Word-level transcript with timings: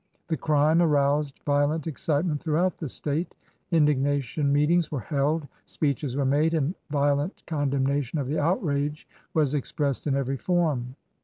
The 0.29 0.35
crime 0.35 0.81
aroused 0.81 1.39
violent 1.45 1.85
excitement 1.85 2.41
through 2.41 2.57
out 2.57 2.79
the 2.79 2.89
State. 2.89 3.35
Indignation 3.69 4.51
meetings 4.51 4.91
were 4.91 4.99
held, 5.01 5.41
141 5.41 5.51
LINCOLN 5.51 5.51
THE 5.59 5.85
LAWYER 5.85 5.93
speeches 5.93 6.17
were 6.17 6.25
made, 6.25 6.53
and 6.55 6.75
violent 6.89 7.43
condemnation 7.45 8.17
of 8.17 8.25
the 8.25 8.39
outrage 8.39 9.07
was 9.35 9.53
expressed 9.53 10.07
in 10.07 10.15
every 10.15 10.37
form. 10.37 10.95